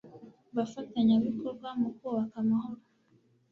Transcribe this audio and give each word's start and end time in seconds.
bafatanyabikorwa 0.55 1.69
mu 1.81 1.89
kubaka 1.97 2.35
amahoro 2.43 2.81